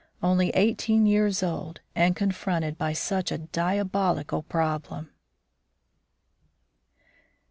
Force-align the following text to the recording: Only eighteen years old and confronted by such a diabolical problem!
Only 0.23 0.49
eighteen 0.55 1.05
years 1.05 1.43
old 1.43 1.79
and 1.93 2.15
confronted 2.15 2.75
by 2.75 2.91
such 2.93 3.31
a 3.31 3.37
diabolical 3.37 4.41
problem! 4.41 5.11